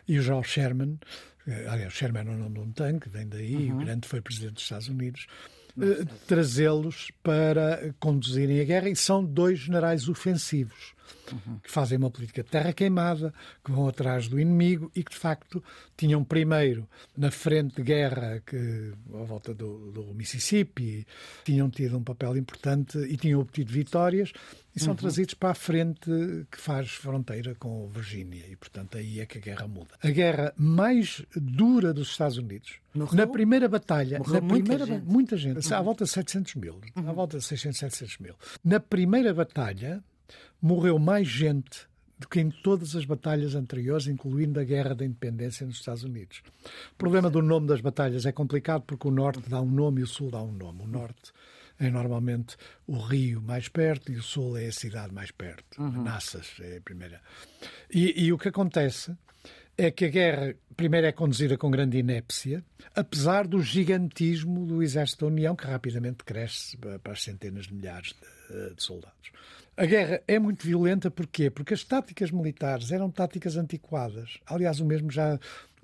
e 0.06 0.20
o 0.20 0.22
General 0.22 0.44
Sherman. 0.44 1.00
Eh, 1.44 1.66
aliás, 1.68 1.92
o 1.92 1.96
Sherman 1.96 2.28
é 2.28 2.30
o 2.30 2.38
nome 2.38 2.54
de 2.54 2.60
um 2.60 2.70
tanque, 2.70 3.08
vem 3.08 3.26
daí, 3.26 3.56
uhum. 3.56 3.80
o 3.80 3.84
Grant 3.84 4.04
foi 4.06 4.20
presidente 4.20 4.54
dos 4.54 4.62
Estados 4.62 4.88
Unidos. 4.88 5.26
trazê-los 6.28 7.10
para 7.24 7.92
conduzirem 7.98 8.60
a 8.60 8.64
guerra 8.64 8.88
e 8.88 8.94
são 8.94 9.24
dois 9.24 9.58
generais 9.58 10.08
ofensivos 10.08 10.94
uhum. 11.32 11.58
que 11.62 11.70
fazem 11.70 11.99
uma 11.99 12.11
política 12.11 12.42
de 12.42 12.50
terra 12.50 12.73
queimada, 12.73 13.32
que 13.64 13.70
vão 13.70 13.88
atrás 13.88 14.28
do 14.28 14.38
inimigo 14.38 14.90
e 14.94 15.02
que, 15.02 15.11
de 15.11 15.18
facto, 15.18 15.62
tinham 15.96 16.25
primeiro 16.25 16.88
na 17.16 17.30
frente 17.30 17.76
de 17.76 17.82
guerra 17.82 18.42
que, 18.44 18.92
à 19.12 19.25
volta 19.25 19.54
do, 19.54 19.90
do 19.90 20.14
Mississippi, 20.14 21.06
tinham 21.44 21.70
tido 21.70 21.96
um 21.96 22.02
papel 22.02 22.37
importante 22.37 22.99
e 22.99 23.16
tinham 23.16 23.40
obtido 23.40 23.73
vitórias 23.73 24.32
e 24.75 24.80
são 24.80 24.90
uhum. 24.90 24.96
trazidos 24.96 25.34
para 25.34 25.50
a 25.50 25.54
frente 25.54 26.11
que 26.50 26.61
faz 26.61 26.90
fronteira 26.90 27.54
com 27.54 27.87
Virgínia 27.88 28.44
e, 28.49 28.56
portanto, 28.56 28.99
aí 28.99 29.20
é 29.20 29.26
que 29.26 29.38
a 29.38 29.40
guerra 29.40 29.68
muda. 29.68 29.94
A 30.02 30.11
guerra 30.11 30.52
mais 30.56 31.25
dura 31.34 31.92
dos 31.92 32.08
Estados 32.08 32.38
Unidos, 32.38 32.80
Morreu? 32.92 33.14
na 33.14 33.26
primeira 33.26 33.68
batalha, 33.68 34.18
Morreu 34.18 34.34
na 34.34 34.40
muita 34.40 34.64
primeira, 34.64 34.87
gente, 34.87 35.04
muita 35.04 35.37
gente 35.37 35.68
uhum. 35.68 35.78
à 35.78 35.82
volta 35.82 36.04
de 36.04 36.11
700 36.11 36.54
mil, 36.56 36.80
uhum. 36.96 37.08
à 37.08 37.12
volta 37.12 37.38
de 37.38 37.44
600, 37.44 37.78
700 37.78 38.18
mil. 38.18 38.34
Na 38.64 38.80
primeira 38.80 39.32
batalha, 39.32 40.02
morreu 40.64 40.99
mais 40.99 41.28
gente 41.28 41.87
do 42.18 42.26
que 42.26 42.40
em 42.40 42.49
todas 42.49 42.97
as 42.97 43.04
batalhas 43.04 43.54
anteriores, 43.54 44.06
incluindo 44.06 44.59
a 44.59 44.64
Guerra 44.64 44.94
da 44.94 45.04
Independência 45.04 45.66
nos 45.66 45.76
Estados 45.76 46.04
Unidos. 46.04 46.42
O 46.92 46.97
problema 46.97 47.28
do 47.28 47.42
nome 47.42 47.66
das 47.66 47.83
batalhas 47.83 48.25
é 48.25 48.33
complicado 48.33 48.83
porque 48.87 49.06
o 49.06 49.11
Norte 49.11 49.47
dá 49.50 49.61
um 49.61 49.71
nome 49.71 50.00
e 50.00 50.04
o 50.04 50.06
Sul 50.06 50.30
dá 50.30 50.40
um 50.40 50.52
nome. 50.52 50.85
O 50.85 50.87
Norte 50.87 51.33
é 51.78 51.90
normalmente 51.90 52.56
o 52.87 52.97
rio 52.97 53.42
mais 53.42 53.68
perto 53.68 54.11
e 54.11 54.16
o 54.16 54.23
Sul 54.23 54.56
é 54.56 54.68
a 54.68 54.73
cidade 54.73 55.12
mais 55.12 55.30
perto. 55.30 55.78
Uhum. 55.78 56.02
Nassas 56.02 56.54
é 56.61 56.78
a 56.78 56.80
primeira. 56.80 57.21
E, 57.92 58.25
e 58.25 58.33
o 58.33 58.38
que 58.38 58.49
acontece 58.49 59.14
é 59.76 59.90
que 59.90 60.06
a 60.06 60.09
guerra, 60.09 60.54
primeiro, 60.75 61.06
é 61.06 61.12
conduzida 61.12 61.59
com 61.59 61.71
grande 61.71 61.99
inépcia, 61.99 62.64
apesar 62.94 63.47
do 63.47 63.61
gigantismo 63.61 64.64
do 64.64 64.83
exército 64.83 65.26
da 65.26 65.33
União, 65.33 65.54
que 65.54 65.66
rapidamente 65.66 66.25
cresce 66.25 66.78
para 66.78 67.12
as 67.12 67.23
centenas 67.23 67.66
de 67.66 67.75
milhares 67.75 68.14
de, 68.14 68.75
de 68.75 68.83
soldados. 68.83 69.30
A 69.76 69.86
guerra 69.86 70.22
é 70.28 70.38
muito 70.38 70.64
violenta, 70.64 71.10
porquê? 71.10 71.50
Porque 71.50 71.74
as 71.74 71.82
táticas 71.82 72.30
militares 72.30 72.92
eram 72.92 73.10
táticas 73.10 73.56
antiquadas. 73.56 74.38
Aliás, 74.46 74.78
o 74.78 74.84
mesmo 74.84 75.10
já 75.10 75.38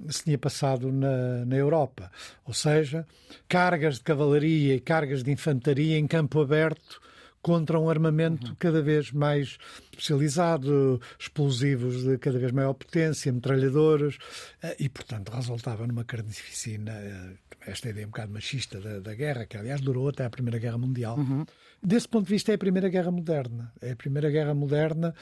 se 0.09 0.25
tinha 0.25 0.38
passado 0.38 0.92
na, 0.92 1.44
na 1.44 1.56
Europa. 1.56 2.11
Ou 2.44 2.54
seja, 2.54 3.04
cargas 3.49 3.97
de 3.97 4.02
cavalaria 4.02 4.76
e 4.76 4.80
cargas 4.80 5.25
de 5.25 5.32
infantaria 5.32 5.99
em 5.99 6.06
campo 6.06 6.40
aberto 6.40 7.00
contra 7.42 7.78
um 7.78 7.88
armamento 7.88 8.49
uhum. 8.49 8.56
cada 8.59 8.82
vez 8.82 9.12
mais 9.12 9.59
especializado, 9.92 11.00
explosivos 11.18 12.04
de 12.04 12.18
cada 12.18 12.38
vez 12.38 12.52
maior 12.52 12.75
potência, 12.75 13.32
metralhadoras, 13.32 14.18
eh, 14.62 14.76
e, 14.78 14.88
portanto, 14.88 15.30
resultava 15.30 15.87
numa 15.87 16.04
carnificina, 16.04 16.92
eh, 16.92 17.32
esta 17.66 17.88
ideia 17.90 18.06
um 18.06 18.11
bocado 18.11 18.32
machista 18.32 18.80
da, 18.80 19.00
da 19.00 19.14
guerra, 19.14 19.47
que, 19.47 19.56
aliás, 19.56 19.80
durou 19.80 20.09
até 20.09 20.25
a 20.25 20.30
Primeira 20.30 20.59
Guerra 20.59 20.78
Mundial. 20.78 21.18
Uhum. 21.18 21.44
Desse 21.82 22.09
ponto 22.09 22.26
de 22.26 22.32
vista, 22.32 22.52
é 22.52 22.54
a 22.54 22.59
Primeira 22.59 22.88
Guerra 22.88 23.11
Moderna. 23.11 23.73
É 23.80 23.92
a 23.92 23.97
Primeira 23.97 24.30
Guerra 24.30 24.54
Moderna 24.54 25.14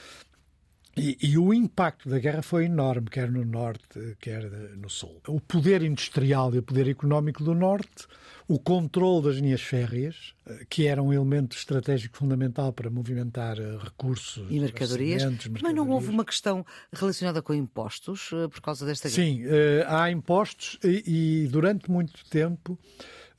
e, 0.98 1.18
e, 1.22 1.38
o 1.38 1.54
impacto 1.54 2.08
da 2.08 2.18
guerra 2.18 2.42
foi 2.42 2.66
enorme, 2.66 3.08
quer 3.08 3.30
no 3.30 3.44
Norte, 3.44 4.16
quer 4.20 4.44
no 4.76 4.90
Sul. 4.90 5.20
O 5.26 5.40
poder 5.40 5.82
industrial 5.82 6.54
e 6.54 6.58
o 6.58 6.62
poder 6.62 6.88
económico 6.88 7.42
do 7.42 7.54
Norte, 7.54 8.06
o 8.48 8.58
controle 8.58 9.24
das 9.24 9.36
linhas 9.36 9.60
férreas, 9.60 10.34
eh, 10.46 10.64
que 10.70 10.86
era 10.86 11.02
um 11.02 11.12
elemento 11.12 11.54
estratégico 11.54 12.16
fundamental 12.16 12.72
para 12.72 12.88
movimentar 12.88 13.58
eh, 13.58 13.78
recursos 13.82 14.42
e 14.50 14.58
mercadorias. 14.58 15.22
mercadorias. 15.22 15.62
Mas 15.62 15.74
não 15.74 15.88
houve 15.90 16.08
uma 16.08 16.24
questão 16.24 16.64
relacionada 16.90 17.42
com 17.42 17.52
impostos 17.52 18.30
eh, 18.32 18.48
por 18.48 18.62
causa 18.62 18.86
desta 18.86 19.10
guerra? 19.10 19.22
Sim, 19.22 19.42
há 19.86 20.10
impostos 20.10 20.78
e, 20.82 21.44
e 21.44 21.48
durante 21.48 21.90
muito 21.90 22.24
tempo 22.30 22.78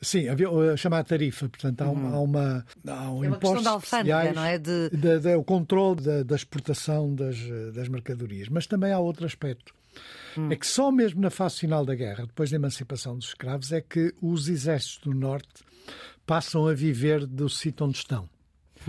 Sim, 0.01 0.29
havia 0.29 0.49
a 0.49 0.77
chamada 0.77 1.03
tarifa, 1.03 1.49
portanto, 1.49 1.81
há, 1.81 1.89
uhum. 1.89 2.15
há 2.15 2.19
uma. 2.21 2.65
Há 2.87 3.11
um 3.11 3.23
é 3.23 3.27
uma 3.27 3.37
questão 3.37 3.61
da 3.61 3.71
alfândega, 3.71 4.33
não 4.33 4.45
é? 4.45 4.57
De... 4.57 4.89
De, 4.91 5.19
de, 5.19 5.35
o 5.35 5.43
controle 5.43 6.01
da, 6.01 6.23
da 6.23 6.35
exportação 6.35 7.13
das, 7.13 7.37
das 7.73 7.89
mercadorias. 7.89 8.47
Mas 8.47 8.65
também 8.65 8.93
há 8.93 8.99
outro 8.99 9.25
aspecto. 9.25 9.73
Hum. 10.37 10.51
É 10.51 10.55
que 10.55 10.65
só 10.65 10.91
mesmo 10.91 11.19
na 11.19 11.29
fase 11.29 11.57
final 11.57 11.85
da 11.85 11.95
guerra, 11.95 12.25
depois 12.25 12.49
da 12.49 12.55
emancipação 12.55 13.17
dos 13.17 13.27
escravos, 13.29 13.73
é 13.73 13.81
que 13.81 14.13
os 14.21 14.47
exércitos 14.47 14.99
do 15.03 15.13
Norte 15.13 15.65
passam 16.25 16.67
a 16.67 16.73
viver 16.73 17.25
do 17.25 17.49
sítio 17.49 17.85
onde 17.85 17.97
estão. 17.97 18.29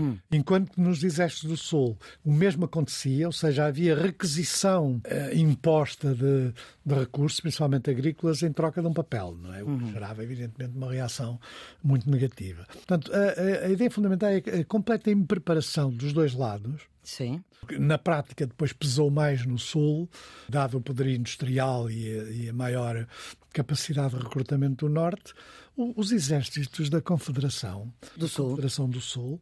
Hum. 0.01 0.17
Enquanto 0.31 0.71
que 0.71 0.81
nos 0.81 1.03
exércitos 1.03 1.49
do 1.49 1.57
Sul 1.57 1.97
o 2.23 2.31
mesmo 2.31 2.65
acontecia, 2.65 3.27
ou 3.27 3.31
seja, 3.31 3.65
havia 3.65 3.95
requisição 3.95 5.01
uh, 5.05 5.35
imposta 5.35 6.13
de, 6.15 6.53
de, 6.85 6.95
recursos, 6.95 7.39
principalmente 7.39 7.89
agrícolas, 7.89 8.41
em 8.41 8.51
troca 8.51 8.81
de 8.81 8.87
um 8.87 8.93
papel, 8.93 9.37
não 9.41 9.53
é? 9.53 9.61
O 9.61 9.65
que 9.65 9.83
uhum. 9.83 9.91
gerava, 9.91 10.23
evidentemente, 10.23 10.75
uma 10.75 10.91
reação 10.91 11.39
muito 11.83 12.09
negativa. 12.09 12.65
Portanto, 12.71 13.11
a, 13.13 13.17
a, 13.17 13.67
a 13.67 13.69
ideia 13.69 13.91
fundamental 13.91 14.29
é 14.29 14.59
a 14.59 14.65
completa 14.65 15.11
impreparação 15.11 15.91
dos 15.91 16.13
dois 16.13 16.33
lados 16.33 16.91
Sim. 17.03 17.43
Na 17.79 17.97
prática, 17.97 18.45
depois 18.45 18.73
pesou 18.73 19.09
mais 19.09 19.45
no 19.45 19.57
Sul, 19.57 20.09
dado 20.47 20.77
o 20.77 20.81
poder 20.81 21.07
industrial 21.07 21.89
e 21.89 22.19
a, 22.19 22.23
e 22.23 22.49
a 22.49 22.53
maior 22.53 23.07
capacidade 23.51 24.15
de 24.15 24.23
recrutamento 24.23 24.87
do 24.87 24.93
Norte. 24.93 25.33
O, 25.75 25.99
os 25.99 26.11
exércitos 26.11 26.89
da 26.89 27.01
Confederação 27.01 27.91
do 28.15 28.27
Sul. 28.27 28.49
Confederação 28.49 28.89
do 28.89 29.01
Sul 29.01 29.41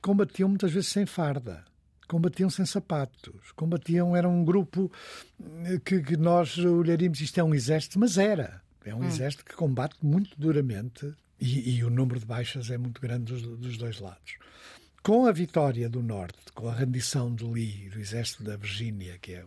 combatiam 0.00 0.48
muitas 0.48 0.72
vezes 0.72 0.88
sem 0.88 1.06
farda 1.06 1.64
combatiam 2.10 2.50
sem 2.50 2.66
sapatos, 2.66 3.52
combatiam, 3.54 4.16
era 4.16 4.28
um 4.28 4.44
grupo 4.44 4.90
eh, 5.64 5.78
que, 5.84 6.02
que, 6.02 6.16
nós 6.16 6.58
olharíamos, 6.58 7.20
isto 7.20 7.38
é 7.38 7.44
um 7.44 7.54
exército, 7.54 8.00
mas 8.00 8.18
era. 8.18 8.60
É 8.84 8.92
um 8.92 8.98
hum. 8.98 9.04
exército 9.04 9.44
que 9.44 9.54
combate 9.54 9.94
muito 10.02 10.30
duramente 10.36 11.14
e, 11.40 11.76
e, 11.76 11.84
o 11.84 11.90
número 11.90 12.18
de 12.18 12.26
baixas 12.26 12.68
é 12.68 12.76
muito 12.76 13.00
grande 13.00 13.32
dos, 13.32 13.42
dos 13.42 13.78
dois 13.78 14.00
lados. 14.00 14.38
Com 15.04 15.26
a 15.26 15.32
vitória 15.32 15.88
do 15.88 16.02
Norte, 16.02 16.52
com 16.52 16.68
a 16.68 16.74
rendição 16.74 17.32
de 17.32 17.44
Lee, 17.44 17.88
do 17.90 18.00
exército 18.00 18.42
da 18.42 18.56
Virgínia, 18.56 19.16
que 19.18 19.34
é 19.34 19.44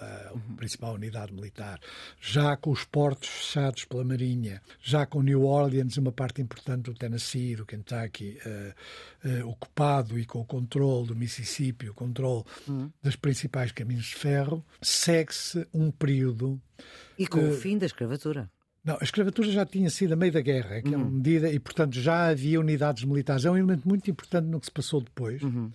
a 0.00 0.56
principal 0.56 0.94
unidade 0.94 1.32
militar, 1.32 1.80
já 2.20 2.56
com 2.56 2.70
os 2.70 2.84
portos 2.84 3.28
fechados 3.28 3.84
pela 3.84 4.04
Marinha, 4.04 4.60
já 4.80 5.06
com 5.06 5.22
New 5.22 5.44
Orleans, 5.44 5.96
uma 5.96 6.12
parte 6.12 6.42
importante 6.42 6.84
do 6.84 6.94
Tennessee, 6.94 7.56
do 7.56 7.66
Kentucky, 7.66 8.38
uh, 8.44 9.28
uh, 9.28 9.48
ocupado 9.48 10.18
e 10.18 10.24
com 10.24 10.40
o 10.40 10.44
controle 10.44 11.08
do 11.08 11.16
Mississippi, 11.16 11.88
o 11.88 11.94
controle 11.94 12.44
uhum. 12.66 12.90
dos 13.02 13.16
principais 13.16 13.72
caminhos 13.72 14.06
de 14.06 14.16
ferro, 14.16 14.64
segue-se 14.82 15.66
um 15.72 15.90
período. 15.90 16.60
E 17.18 17.26
com 17.26 17.40
uh, 17.40 17.50
o 17.50 17.56
fim 17.56 17.78
da 17.78 17.86
escravatura. 17.86 18.50
Não, 18.84 18.98
a 19.00 19.04
escravatura 19.04 19.50
já 19.50 19.64
tinha 19.64 19.88
sido 19.88 20.12
a 20.12 20.16
meio 20.16 20.30
da 20.32 20.42
guerra, 20.42 20.82
que 20.82 20.88
uhum. 20.88 20.94
é 20.94 20.96
uma 20.98 21.06
uhum. 21.06 21.12
medida, 21.12 21.50
e 21.50 21.58
portanto 21.58 21.98
já 21.98 22.28
havia 22.28 22.60
unidades 22.60 23.04
militares. 23.04 23.44
É 23.44 23.50
um 23.50 23.56
elemento 23.56 23.88
muito 23.88 24.10
importante 24.10 24.46
no 24.46 24.60
que 24.60 24.66
se 24.66 24.72
passou 24.72 25.00
depois, 25.00 25.42
uhum. 25.42 25.70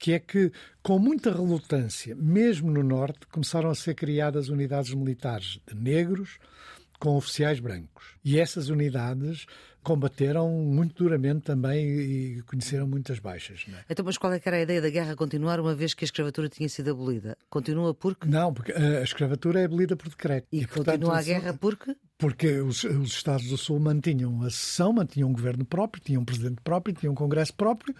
Que 0.00 0.14
é 0.14 0.18
que, 0.18 0.50
com 0.82 0.98
muita 0.98 1.30
relutância, 1.30 2.16
mesmo 2.16 2.70
no 2.70 2.82
Norte, 2.82 3.26
começaram 3.26 3.68
a 3.68 3.74
ser 3.74 3.94
criadas 3.94 4.48
unidades 4.48 4.94
militares 4.94 5.60
de 5.68 5.76
negros 5.76 6.38
com 6.98 7.16
oficiais 7.16 7.60
brancos. 7.60 8.14
E 8.24 8.38
essas 8.38 8.68
unidades 8.68 9.46
combateram 9.82 10.50
muito 10.50 11.02
duramente 11.02 11.40
também 11.40 11.86
e 11.86 12.42
conheceram 12.42 12.86
muitas 12.86 13.18
baixas. 13.18 13.64
É? 13.68 13.84
Então, 13.90 14.04
mas 14.04 14.18
qual 14.18 14.32
é 14.32 14.38
que 14.38 14.48
era 14.48 14.58
a 14.58 14.62
ideia 14.62 14.80
da 14.80 14.90
guerra 14.90 15.16
continuar 15.16 15.58
uma 15.58 15.74
vez 15.74 15.94
que 15.94 16.04
a 16.04 16.06
escravatura 16.06 16.48
tinha 16.48 16.68
sido 16.68 16.90
abolida? 16.90 17.36
Continua 17.48 17.94
porque? 17.94 18.28
Não, 18.28 18.52
porque 18.52 18.72
a 18.72 19.02
escravatura 19.02 19.60
é 19.60 19.64
abolida 19.64 19.96
por 19.96 20.08
decreto. 20.08 20.46
E, 20.52 20.60
e 20.60 20.66
continua 20.66 20.98
portanto, 20.98 21.10
a 21.10 21.22
guerra 21.22 21.54
porque? 21.54 21.96
Porque 22.18 22.60
os, 22.60 22.84
os, 22.84 23.12
Estados 23.12 23.48
do 23.48 23.56
Sul 23.56 23.80
mantinham 23.80 24.42
a 24.42 24.50
sessão, 24.50 24.92
mantinham 24.92 25.30
um 25.30 25.32
governo 25.32 25.64
próprio, 25.64 26.02
tinham 26.02 26.20
um 26.20 26.24
presidente 26.24 26.60
próprio, 26.62 26.94
tinham 26.94 27.12
um 27.12 27.16
congresso 27.16 27.54
próprio 27.54 27.94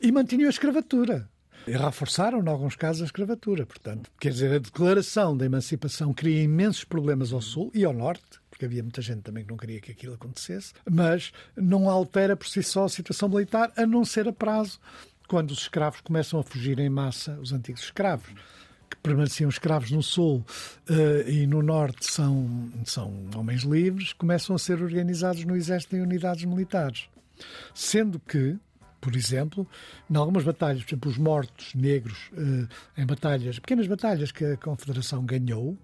e 0.00 0.10
mantinham 0.10 0.46
a 0.46 0.50
escravatura. 0.50 1.28
E 1.66 1.72
reforçaram, 1.72 2.42
em 2.42 2.48
alguns 2.48 2.76
casos, 2.76 3.02
a 3.02 3.06
escravatura. 3.06 3.66
Portanto, 3.66 4.10
quer 4.20 4.30
dizer, 4.30 4.52
a 4.52 4.58
declaração 4.58 5.36
da 5.36 5.44
emancipação 5.44 6.12
cria 6.14 6.42
imensos 6.42 6.84
problemas 6.84 7.32
ao 7.32 7.40
Sul 7.40 7.70
e 7.74 7.84
ao 7.84 7.92
Norte, 7.92 8.40
porque 8.48 8.64
havia 8.64 8.82
muita 8.82 9.02
gente 9.02 9.22
também 9.22 9.44
que 9.44 9.50
não 9.50 9.56
queria 9.56 9.80
que 9.80 9.90
aquilo 9.90 10.14
acontecesse, 10.14 10.72
mas 10.88 11.32
não 11.56 11.90
altera 11.90 12.36
por 12.36 12.46
si 12.46 12.62
só 12.62 12.84
a 12.84 12.88
situação 12.88 13.28
militar, 13.28 13.72
a 13.76 13.84
não 13.84 14.04
ser 14.04 14.28
a 14.28 14.32
prazo, 14.32 14.78
quando 15.28 15.50
os 15.50 15.62
escravos 15.62 16.00
começam 16.00 16.38
a 16.38 16.42
fugir 16.42 16.78
em 16.78 16.88
massa, 16.88 17.38
os 17.40 17.52
antigos 17.52 17.82
escravos 17.82 18.32
que 18.88 18.96
permaneciam 18.98 19.48
escravos 19.48 19.90
no 19.90 20.02
Sul 20.02 20.44
uh, 20.88 21.28
e 21.28 21.46
no 21.46 21.62
Norte 21.62 22.06
são, 22.06 22.70
são 22.84 23.28
homens 23.34 23.62
livres, 23.62 24.12
começam 24.12 24.54
a 24.54 24.58
ser 24.58 24.80
organizados 24.80 25.44
no 25.44 25.56
Exército 25.56 25.96
em 25.96 26.00
unidades 26.00 26.44
militares. 26.44 27.08
Sendo 27.74 28.20
que, 28.20 28.56
por 29.06 29.14
exemplo, 29.14 29.64
em 30.10 30.16
algumas 30.16 30.42
batalhas, 30.42 30.82
por 30.82 30.88
exemplo, 30.88 31.10
os 31.12 31.16
mortos 31.16 31.72
negros 31.76 32.28
uh, 32.32 32.68
em 33.00 33.06
batalhas, 33.06 33.56
pequenas 33.60 33.86
batalhas 33.86 34.32
que 34.32 34.44
a 34.44 34.56
Confederação 34.56 35.24
ganhou, 35.24 35.78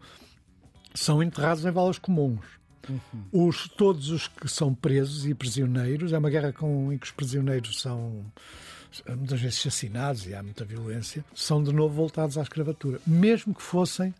são 0.92 1.22
enterrados 1.22 1.64
em 1.64 1.70
valas 1.70 2.00
comuns. 2.00 2.44
Uhum. 2.88 3.46
Os, 3.46 3.68
todos 3.68 4.10
os 4.10 4.26
que 4.26 4.48
são 4.48 4.74
presos 4.74 5.24
e 5.24 5.34
prisioneiros, 5.34 6.12
é 6.12 6.18
uma 6.18 6.28
guerra 6.28 6.52
com, 6.52 6.92
em 6.92 6.98
que 6.98 7.06
os 7.06 7.12
prisioneiros 7.12 7.80
são 7.80 8.26
muitas 9.06 9.40
vezes 9.40 9.60
assassinados 9.60 10.26
e 10.26 10.34
há 10.34 10.42
muita 10.42 10.64
violência, 10.64 11.24
são 11.32 11.62
de 11.62 11.72
novo 11.72 11.94
voltados 11.94 12.36
à 12.36 12.42
escravatura, 12.42 13.00
mesmo 13.06 13.54
que 13.54 13.62
fossem 13.62 14.12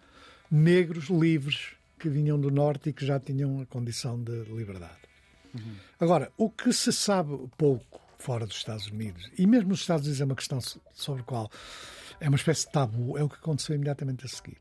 negros 0.49 1.11
livres 1.11 1.73
que 1.99 2.09
vinham 2.09 2.39
do 2.39 2.53
norte 2.53 2.91
e 2.91 2.93
que 2.93 3.05
já 3.05 3.19
tinham 3.19 3.61
a 3.61 3.67
condição 3.67 4.23
de 4.23 4.45
liberdade. 4.45 4.95
Uhum. 5.53 5.75
Agora, 5.99 6.31
o 6.39 6.49
que 6.49 6.73
se 6.73 6.93
sabe 6.93 7.37
pouco 7.59 8.02
fora 8.23 8.47
dos 8.47 8.57
Estados 8.57 8.87
Unidos, 8.87 9.31
e 9.37 9.47
mesmo 9.47 9.71
nos 9.71 9.81
Estados 9.81 10.07
Unidos 10.07 10.21
é 10.21 10.25
uma 10.25 10.37
questão 10.37 10.59
sobre 10.95 11.23
a 11.23 11.25
qual 11.25 11.51
é 12.21 12.29
uma 12.29 12.37
espécie 12.37 12.67
de 12.67 12.73
tabu, 12.73 13.19
é 13.19 13.23
o 13.23 13.29
que 13.29 13.35
aconteceu 13.35 13.75
imediatamente 13.75 14.25
a 14.25 14.29
seguir. 14.29 14.59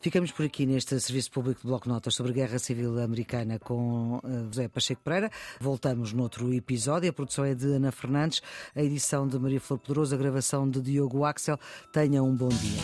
Ficamos 0.00 0.30
por 0.30 0.44
aqui 0.44 0.66
neste 0.66 1.00
Serviço 1.00 1.30
Público 1.30 1.62
de 1.62 1.66
Bloco 1.66 1.88
Notas 1.88 2.14
sobre 2.14 2.32
Guerra 2.32 2.58
Civil 2.58 2.98
Americana 3.02 3.58
com 3.58 4.20
eh, 4.22 4.44
José 4.52 4.68
Pacheco 4.68 5.02
Pereira. 5.02 5.30
Voltamos 5.60 6.12
noutro 6.12 6.52
episódio. 6.52 7.10
A 7.10 7.12
produção 7.12 7.44
é 7.44 7.54
de 7.54 7.66
Ana 7.66 7.90
Fernandes, 7.90 8.42
a 8.74 8.82
edição 8.82 9.26
de 9.26 9.38
Maria 9.38 9.60
Flor 9.60 9.78
Poderoso, 9.80 10.14
a 10.14 10.18
gravação 10.18 10.68
de 10.68 10.80
Diogo 10.80 11.24
Axel. 11.24 11.58
Tenha 11.92 12.22
um 12.22 12.36
bom 12.36 12.48
dia. 12.48 12.82